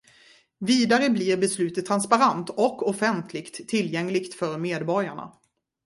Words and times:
Vidare 0.59 1.09
blir 1.09 1.37
beslutet 1.37 1.85
transparent 1.85 2.49
och 2.49 2.87
offentligt 2.89 3.67
tillgängligt 3.69 4.33
för 4.33 4.57
medborgarna. 4.57 5.33